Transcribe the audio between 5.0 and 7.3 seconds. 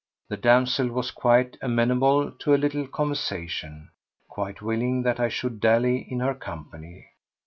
that I should dally in her company.